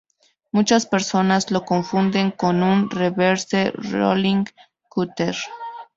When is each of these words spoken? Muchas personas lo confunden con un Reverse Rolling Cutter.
Muchas 0.51 0.87
personas 0.87 1.51
lo 1.51 1.63
confunden 1.63 2.31
con 2.31 2.63
un 2.63 2.89
Reverse 2.89 3.71
Rolling 3.75 4.45
Cutter. 4.89 5.35